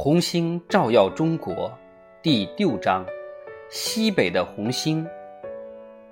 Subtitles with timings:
[0.00, 1.76] 红星照耀中国，
[2.22, 3.04] 第六章：
[3.68, 5.04] 西北的红星。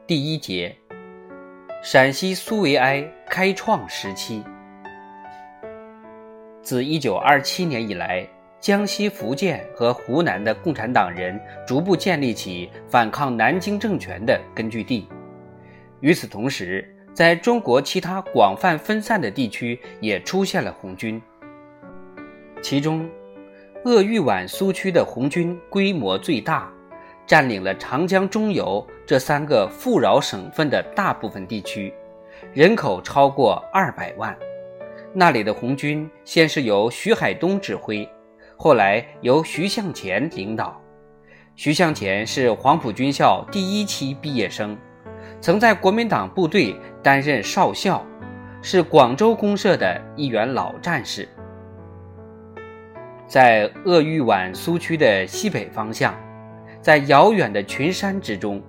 [0.08, 0.74] 第一节：
[1.84, 4.42] 陕西苏维埃开创时期。
[6.62, 8.28] 自1927年以来，
[8.58, 15.06] 江西、福建和湖南的共产党人逐步建立起反抗南京政权的根据地。
[16.00, 16.84] 与此同时，
[17.14, 21.22] 在中国其他广泛分散的地区也出现了红军，
[22.60, 23.08] 其中。
[23.86, 26.68] 鄂豫皖苏区的红军规模最大，
[27.24, 31.94] 占领了长江中游这三个富饶省份的大部分地区，
[32.52, 34.36] 人口超过二百万。
[35.12, 38.08] 那里的红军先是由徐海东指挥，
[38.56, 40.82] 后来由徐向前领导。
[41.54, 44.76] 徐向前是黄埔军校第一期毕业生，
[45.40, 48.04] 曾在国民党部队担任少校，
[48.60, 51.28] 是广州公社的一员老战士。
[53.26, 56.14] 在鄂豫皖苏区的西北方向，
[56.80, 58.62] 在遥远的群山之中，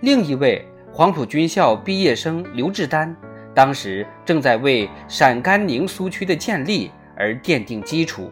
[0.00, 3.14] 另一位黄埔军校毕业生刘志丹，
[3.52, 8.30] 当时正在为陕甘宁苏区的建立而奠定基础。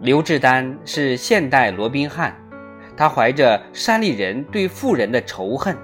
[0.00, 2.36] 刘志丹是现代罗宾汉，
[2.96, 5.76] 他怀着山里人对富人的仇恨，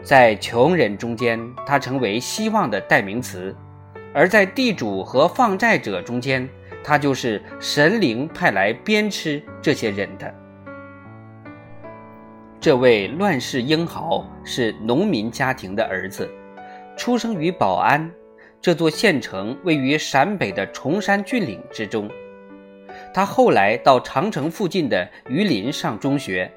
[0.00, 3.54] 在穷人中间，他成为希望的代名词。
[4.14, 6.46] 而在地主和放债者中间，
[6.82, 10.34] 他就是神灵派来鞭笞这些人的。
[12.60, 16.30] 这位乱世英豪是农民家庭的儿子，
[16.96, 18.10] 出生于保安
[18.60, 22.08] 这座县城，位于陕北的崇山峻岭之中。
[23.12, 26.50] 他后来到长城附近的榆林上中学，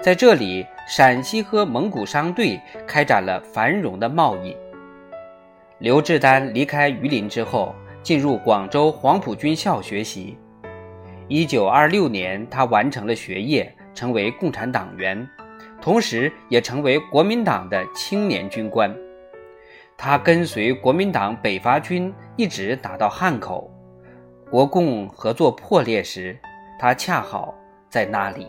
[0.00, 4.56] 在这里，陕西和蒙古商队开展了繁荣的贸易。
[5.78, 7.72] 刘志丹离开榆林之后，
[8.02, 10.36] 进入广州黄埔军校学习。
[11.28, 15.28] 一九二六年，他完成了学业，成为共产党员，
[15.80, 18.94] 同时也成为国民党的青年军官。
[19.96, 23.70] 他跟随国民党北伐军一直打到汉口，
[24.50, 26.38] 国共合作破裂时，
[26.78, 27.54] 他恰好
[27.90, 28.46] 在那里。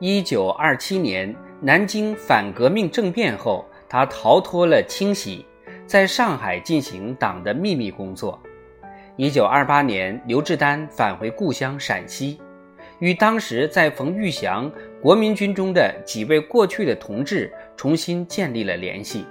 [0.00, 3.64] 一九二七年，南京反革命政变后。
[3.88, 5.46] 他逃脱了清洗，
[5.86, 8.42] 在上海进行党的秘密工作。
[9.16, 12.40] 一九二八年，刘志丹返回故乡陕西，
[12.98, 14.70] 与当时在冯玉祥
[15.00, 19.24] 国民军中的几位过去的同志重新建立了联系。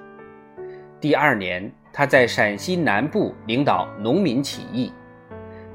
[0.99, 4.91] 第二年，他在陕西南部领导农民起义。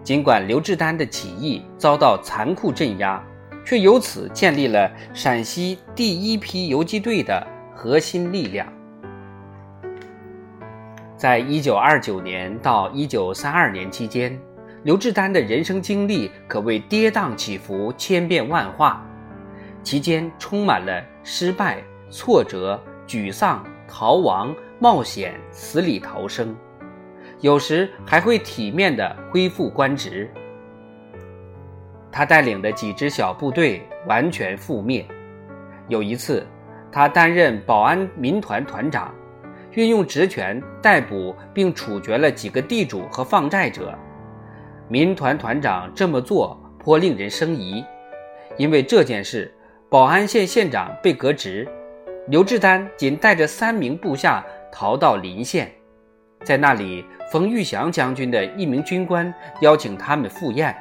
[0.03, 3.23] 尽管刘志丹的起义遭到残酷镇压，
[3.65, 7.47] 却由此建立了陕西第一批游击队的。
[7.73, 8.71] 核心力量，
[11.20, 14.41] 在一九二九年到一九三二年期间，
[14.84, 19.06] 刘志丹的人生经历可谓跌宕起伏、千变万化，
[19.82, 26.56] 其间充满了失败、挫折、沮丧、逃亡、冒险、死里逃生，
[27.41, 30.26] 有时还会体面的恢复官职。
[32.10, 35.04] 他带领的几支小部队完全覆灭，
[35.87, 36.47] 有一次。
[36.91, 39.14] 他担任保安民团团长，
[39.72, 43.97] 运用职权逮捕并处决了几个地主和放债者。
[44.88, 47.84] 民团团长这么做颇令人生疑，
[48.56, 49.53] 因为这件事，
[49.88, 51.69] 保安县县长被革职，
[52.28, 55.70] 刘志丹仅带着三名部下逃到临县，
[56.44, 60.76] 在那里，冯玉祥将军的一名军官邀请他们赴宴，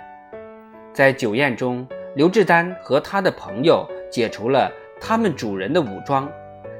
[0.93, 4.71] 在酒宴中，刘志丹和他的朋友解除了。
[5.01, 6.29] 他们主人的武装，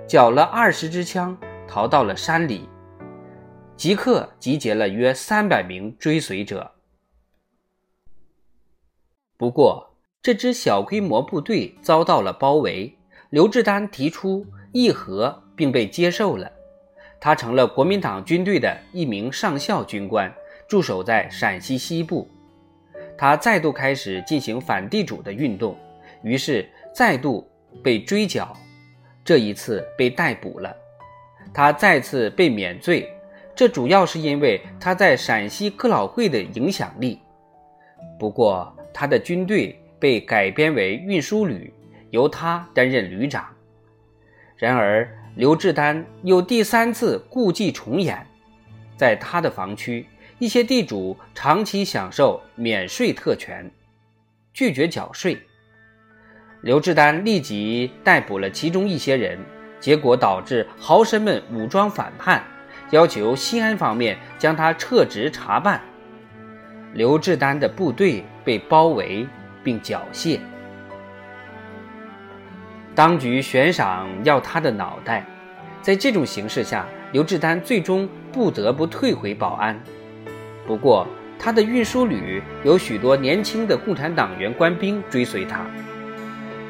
[0.06, 1.38] 缴了二十支枪，
[1.70, 2.68] 逃到了山里，
[3.78, 6.72] 即刻集结了约三百名追随者。
[9.38, 12.98] 不过，这支小规模部队遭到了包围，
[13.30, 16.52] 刘志丹提出议和，并被接受了。
[17.22, 20.34] 他成了国民党军队的一名上校军官，
[20.68, 22.28] 驻守在陕西西部。
[23.16, 25.78] 他再度开始进行反地主的运动，
[26.24, 27.48] 于是再度。
[27.84, 28.58] 被追缴，
[29.24, 30.76] 这一次被逮捕了，
[31.54, 33.12] 他再次被免罪，
[33.56, 37.20] 这主要是因为他在陕西哥老会的影响力。
[38.18, 41.74] 不过，他的军队被改编为运输旅，
[42.12, 43.46] 由他担任旅长。
[44.56, 48.26] 然而，刘志丹又第三次故伎重演，
[48.98, 50.06] 在他的防区，
[50.38, 53.70] 一些地主长期享受免税特权，
[54.54, 55.38] 拒绝缴税。
[56.62, 59.40] 刘志丹立即逮捕了其中一些人，
[59.80, 62.44] 结果导致豪绅们武装反叛，
[62.92, 65.82] 要求西安方面将他撤职查办。
[66.94, 69.28] 刘志丹的部队被包围
[69.64, 70.40] 并缴械。
[72.96, 75.26] 当局悬赏要他的脑袋，
[75.82, 79.80] 在这种形势下，刘志丹最终不得不退回保安。
[80.68, 85.66] 不过，他的运输旅有许多年轻的共产党员官兵追随他。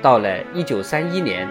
[0.01, 1.47] 到了1931年，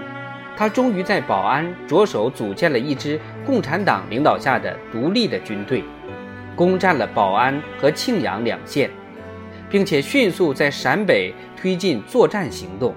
[0.58, 3.16] 他终于在保安着手组建了一支
[3.46, 5.84] 共产党领导下的独立的军队，
[6.56, 8.90] 攻占了保安和庆阳两县，
[9.70, 12.92] 并且迅速在陕北推进作战行动。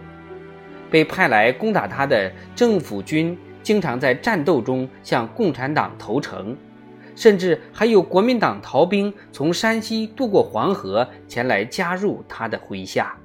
[0.90, 6.58] 被派来攻打他的政府军经常在战斗中向共产党投诚，
[7.16, 13.16] 甚至还有国民党逃兵从山西渡过黄河前来加入他的麾下。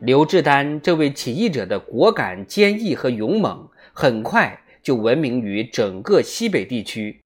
[0.00, 7.20] 刘志丹这位起义者的果敢、坚毅和勇猛，很快就闻名于整个西北地区，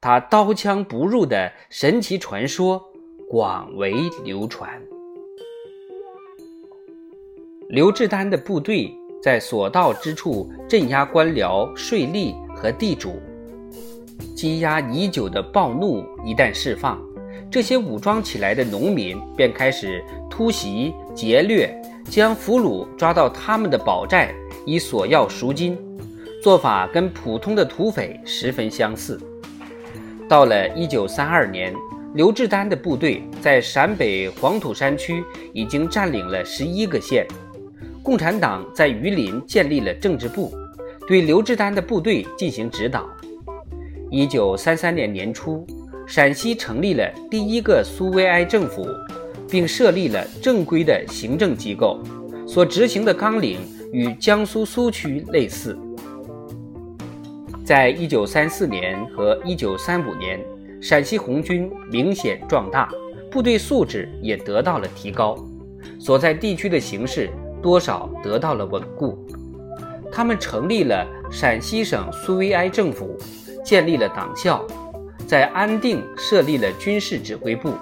[0.00, 2.82] 他刀枪不入的神奇传说
[3.30, 3.94] 广为
[4.24, 4.68] 流传。
[7.68, 8.92] 刘志丹的部队
[9.22, 13.22] 在所到之处镇压官僚、税吏和地主，
[14.34, 17.00] 积压已久的暴怒一旦释放，
[17.48, 21.72] 这些武装起来的农民便开始突袭、劫掠，
[22.08, 24.34] 将俘虏抓到他们的堡寨
[24.64, 25.78] 以索要赎金，
[26.42, 29.20] 做法跟普通的土匪十分相似。
[30.28, 31.74] 到了1932年，
[32.14, 35.22] 刘志丹的部队在陕北黄土山区
[35.52, 37.26] 已经占领了十一个县。
[38.02, 40.52] 共产党在榆林建立了政治部，
[41.06, 43.06] 对刘志丹的部队进行指导。
[44.10, 45.66] 一九三三年年初，
[46.06, 48.86] 陕西成立了第一个苏维埃政府，
[49.50, 52.00] 并设立了正规的行政机构，
[52.46, 53.58] 所执行的纲领
[53.92, 55.78] 与江苏苏区类似。
[57.64, 60.40] 在一九三四年和一九三五年，
[60.80, 62.88] 陕西红军明显壮大，
[63.30, 65.36] 部队素质也得到了提高，
[65.98, 67.28] 所在地区的形势。
[67.60, 69.18] 多少得到了稳固，
[70.12, 73.18] 他们成立了陕西省苏维埃政府，
[73.64, 74.64] 建立了党校，
[75.26, 77.72] 在安定设立了军事指挥部。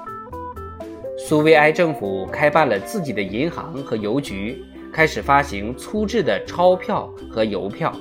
[1.28, 7.92] 苏维埃政府开办了自己的银行和邮局，开始发行粗制的钞票和邮票。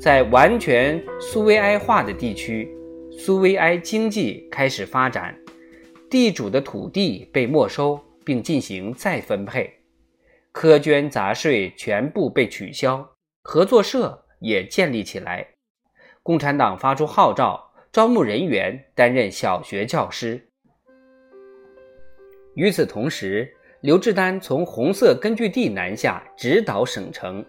[0.00, 2.76] 在完全苏维埃化的地区，
[3.12, 5.32] 苏维埃经济开始发展，
[6.10, 9.72] 地主的土地被没收并进行再分配。
[10.52, 13.08] 苛捐杂税全部被取消，
[13.44, 15.46] 合作社也建立起来。
[16.24, 20.47] 共产党发出号召，招募人员担任小学教师。
[22.58, 23.48] 与此同时，
[23.82, 27.44] 刘志丹从红色根据地南下，直捣省城。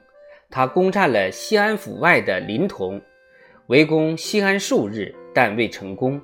[0.52, 3.02] 他攻占了西安府外的临潼，
[3.70, 6.22] 围攻西安数日，但未成功。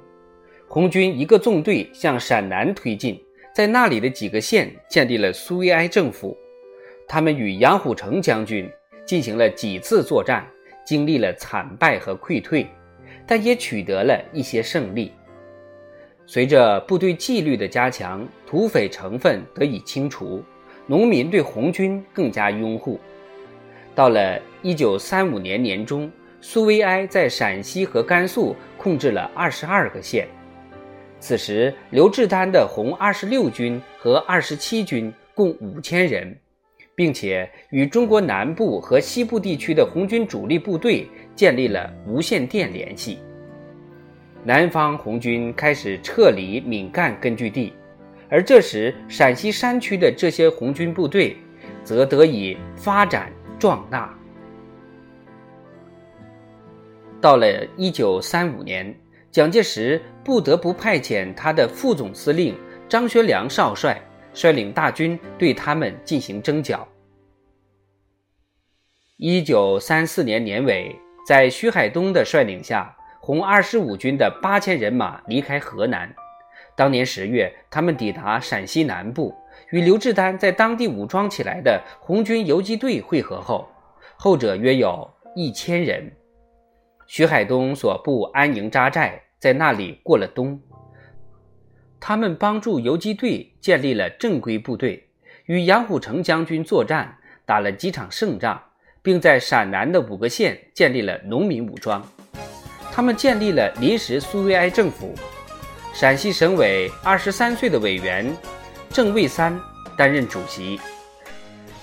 [0.67, 3.19] 红军一个纵队向陕南推进，
[3.55, 6.37] 在那里的几个县建立了苏维埃政府。
[7.07, 8.69] 他们与杨虎城将军
[9.03, 10.47] 进行了几次作战，
[10.85, 12.67] 经历了惨败和溃退，
[13.25, 15.11] 但也取得了一些胜利。
[16.27, 20.41] 随着部队纪律的加强，土匪成分得以清除，
[20.87, 22.97] 农民对红军更加拥护。
[23.93, 26.09] 到了1935年年中，
[26.39, 30.25] 苏维埃在陕西和甘肃控制了22个县。
[31.19, 36.33] 此时，刘志丹的红二十六军和二十七军共五千人。
[36.97, 43.19] 并且与中国南部和西部地区的红军主力部队建立了无线电联系。
[44.45, 47.73] 南方红军开始撤离闽赣根据地，
[48.29, 51.37] 而这时陕西山区的这些红军部队
[51.83, 54.17] 则得以发展壮大。
[57.21, 58.95] 到了一九三五年，
[59.31, 62.55] 蒋介石不得不派遣他的副总司令
[62.87, 64.01] 张学良少帅。
[64.35, 66.85] 率领大军对他们进行征剿。
[69.15, 70.93] 一九三四年年尾，
[71.25, 76.13] 在徐海东的率领下，红二十五军的八千人马离开河南。
[76.75, 79.33] 当年十月，他们抵达陕西南部，
[79.69, 83.67] 与刘志丹在当地武装起来的红军游击队会合后，
[84.17, 86.11] 后者约有一千人。
[87.07, 90.59] 徐海东所部安营扎寨，在那里过了冬。
[91.99, 95.07] 他们帮助游击队建立了正规部队，
[95.45, 98.61] 与杨虎城将军作战，打了几场胜仗，
[99.01, 102.05] 并在陕南的五个县建立了农民武装。
[102.91, 105.13] 他们建立了临时苏维埃政府。
[105.97, 108.29] 陕西省委二十三岁的委员
[108.89, 109.57] 郑卫三
[109.97, 110.77] 担任主席，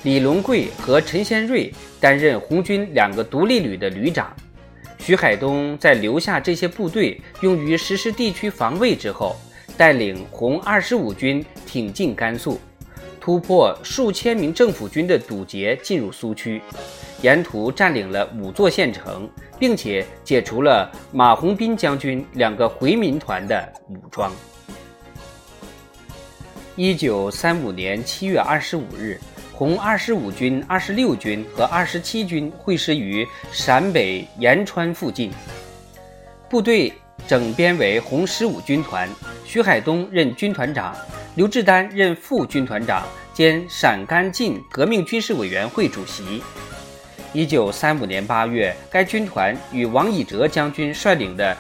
[0.03, 4.31] 李龙贵和陈先瑞担任红军两个独立旅的旅长。
[4.99, 9.35] 徐海东在留下这些部队用于实施地区防卫之后。
[9.75, 12.61] 带领红二十五军挺进甘肃，
[13.23, 16.61] 突破数千名政府军的堵截，进入苏区，
[17.21, 24.33] 沿途占领了五座县城，并且解除了马鸿宾将军两个回民团的武装。
[26.75, 29.21] 一九三五年七月二十五日，
[29.53, 35.31] 红二十五军、二十六军和二十七军会师于陕北延川附近，
[36.51, 36.93] 部队
[37.29, 39.09] 整编为红十五军团，
[39.45, 40.93] 徐海东任军团长，
[41.35, 46.43] 刘志丹任副军团长兼陕甘晋革命军事委员会主席。
[47.33, 51.57] 一九三五年八月，该军团与王以哲将军率领的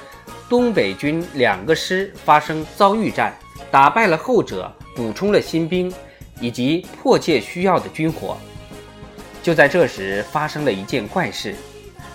[0.47, 3.35] 东北军两个师发生遭遇战，
[3.71, 4.71] 打败了后者。
[4.95, 5.91] 补充了新兵，
[6.39, 8.37] 以及迫切需要的军火。
[9.43, 11.55] 就在这时，发生了一件怪事。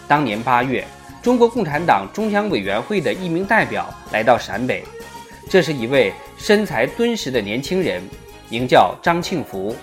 [0.08, 0.86] 当年八月，
[1.24, 4.84] 中国共产党中央委员会的一名代表来到陕北，
[5.50, 8.02] 这是一位身材敦实的年轻人，
[8.50, 9.76] 名叫张庆福。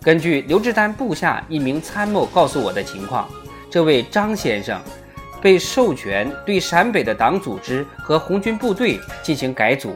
[0.00, 3.28] 根据刘志丹部下一名参谋告诉我的情况，
[3.70, 4.80] 这位张先生
[5.40, 9.94] 被授权对陕北的党组织和红军部队进行改组。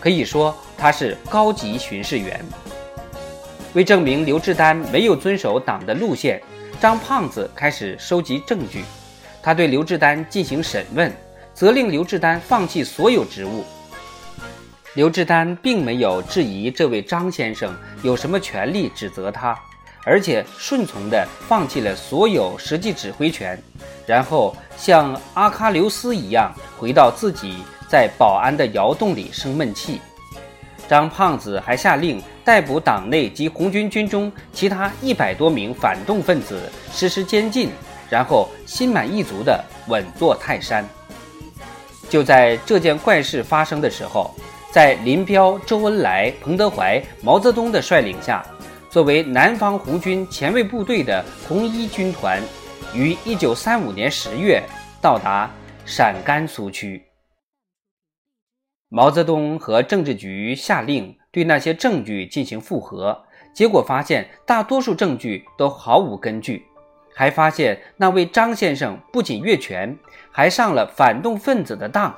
[0.00, 2.44] 可以说他是高级巡视员。
[3.74, 6.42] 为证明刘志丹没有遵守党的路线，
[6.80, 8.82] 张胖子开始收集证据。
[9.42, 11.12] 他对刘志丹进行审问，
[11.54, 13.64] 责令刘志丹放弃所有职务。
[14.98, 19.56] 刘志丹并没有质疑这位张先生有什么权利指责他，
[20.02, 23.56] 而且顺从地放弃了所有实际指挥权，
[24.08, 27.58] 然后像阿喀琉斯一样回到自己。
[27.88, 30.00] 在保安的窑洞里生闷气。
[30.88, 36.60] 张胖子还下令逮捕党内及红军军中其他一百多名反动分子，
[36.92, 37.70] 实施监禁，
[38.10, 40.84] 然后心满意足地稳坐泰山。
[42.10, 44.34] 就在这件怪事发生的时候，
[44.70, 48.44] 在林彪、周恩来、彭德怀、毛泽东的率领下，
[48.90, 52.42] 作为南方红军前卫部队的红一军团，
[52.94, 54.62] 于一九三五年十月
[55.00, 55.50] 到达
[55.86, 57.02] 陕甘苏区。
[58.90, 66.62] 毛泽东和政治局下令对那些证据进行复核，结果发现大多数证据都毫无根据，
[67.14, 69.96] 还发现那位张先生不仅越权，
[70.30, 72.14] 还上了反动分子的当。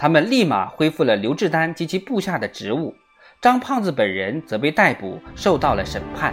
[0.00, 2.94] 他们立马恢复了刘志丹及其部下的职务，
[3.38, 6.32] 张胖子本人则被逮捕，受到了审判，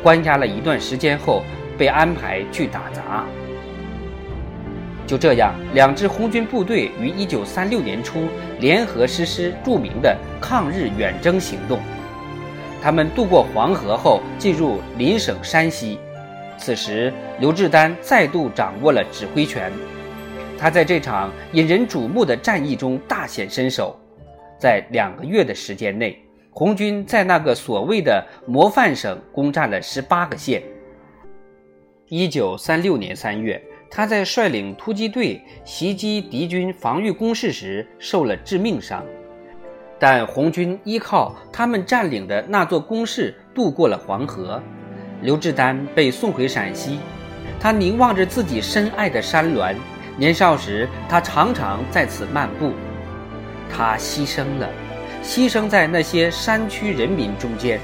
[0.00, 1.42] 关押了一段时间后，
[1.76, 3.26] 被安排去打杂。
[5.08, 8.28] 就这样，两支红军部队于1936年初
[8.60, 11.80] 联合实施著名的抗日远征行动。
[12.80, 15.98] 他们渡过黄河后，进入邻省山西。
[16.56, 19.72] 此时，刘志丹再度掌握了指挥权。
[20.60, 23.98] 他在这场引人瞩目的战役中大显身手。
[24.58, 30.62] 在两个月的时间内，红军在那个所谓的模范省攻占了十八个县。
[32.10, 33.60] 1936年3月。
[33.92, 39.04] 他在率领突击队袭击敌军防御工事时受了致命伤，
[39.98, 44.62] 但红军依靠他们占领的那座工事渡过了黄河。
[45.22, 47.00] 刘志丹被送回陕西，
[47.58, 49.74] 他凝望着自己深爱的山峦。
[50.16, 52.72] 年少时，他常常在此漫步。
[53.70, 54.68] 他牺牲了，
[55.22, 57.80] 牺牲在那些山区人民中间。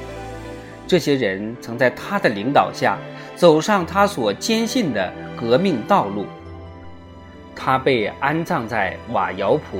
[0.87, 2.99] 这些人曾在他的领导下
[3.35, 5.12] 走上他所坚信的。
[5.38, 6.25] 革命道路，
[7.54, 9.78] 他被安葬在瓦窑堡。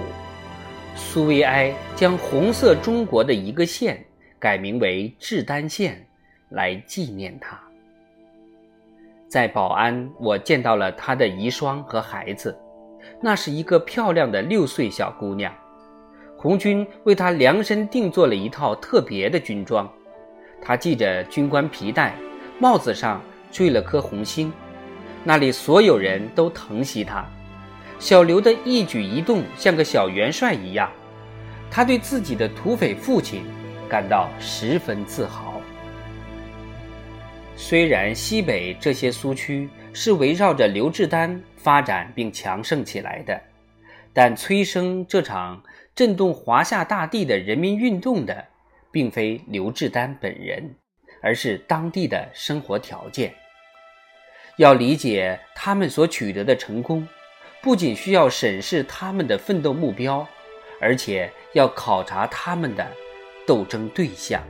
[0.95, 4.05] 苏维埃将红色中国的一个县
[4.39, 6.07] 改名为志丹县，
[6.51, 7.59] 来纪念他。
[9.29, 12.57] 在保安，我见到了他的遗孀和孩子，
[13.21, 15.53] 那是一个漂亮的六岁小姑娘。
[16.39, 19.91] 红军为她量身定做了一套特别的军装，
[20.63, 22.15] 她系着军官皮带，
[22.59, 24.53] 帽子上缀了颗红星。
[25.25, 27.25] 那里所有人都疼惜他，
[27.99, 30.89] 小刘的一举一动像个小元帅一样，
[31.69, 33.43] 他对自己的土匪父亲
[33.89, 35.56] 感到十分自豪。
[37.59, 43.41] 虽然西北这些苏区是围绕着刘志丹发展并强盛起来的，
[44.13, 45.61] 但催生这场
[45.95, 48.45] 震动华夏大地的人民运动的，
[48.93, 50.71] 并非刘志丹本人，
[51.23, 53.35] 而是当地的生活条件。
[54.59, 57.09] 要理解他们所取得的成功，
[57.63, 60.27] 不仅需要审视他们的奋斗目标，
[60.79, 62.87] 而且要考察他们的
[63.47, 64.43] 斗争对象。